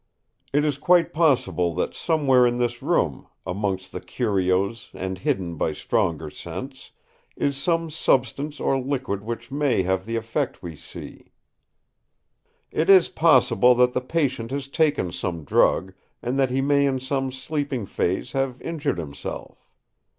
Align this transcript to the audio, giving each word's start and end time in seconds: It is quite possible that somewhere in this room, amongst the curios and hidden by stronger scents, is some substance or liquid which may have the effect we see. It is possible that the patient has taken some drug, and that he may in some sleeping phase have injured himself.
It 0.51 0.65
is 0.65 0.79
quite 0.79 1.13
possible 1.13 1.75
that 1.75 1.93
somewhere 1.93 2.47
in 2.47 2.57
this 2.57 2.81
room, 2.81 3.27
amongst 3.45 3.91
the 3.91 3.99
curios 4.01 4.89
and 4.95 5.19
hidden 5.19 5.57
by 5.57 5.73
stronger 5.73 6.31
scents, 6.31 6.89
is 7.35 7.55
some 7.55 7.91
substance 7.91 8.59
or 8.59 8.79
liquid 8.79 9.21
which 9.23 9.51
may 9.51 9.83
have 9.83 10.07
the 10.07 10.15
effect 10.15 10.63
we 10.63 10.75
see. 10.75 11.33
It 12.71 12.89
is 12.89 13.09
possible 13.09 13.75
that 13.75 13.93
the 13.93 14.01
patient 14.01 14.49
has 14.49 14.67
taken 14.67 15.11
some 15.11 15.43
drug, 15.43 15.93
and 16.23 16.39
that 16.39 16.49
he 16.49 16.61
may 16.61 16.87
in 16.87 16.99
some 16.99 17.31
sleeping 17.31 17.85
phase 17.85 18.31
have 18.31 18.59
injured 18.63 18.97
himself. 18.97 19.69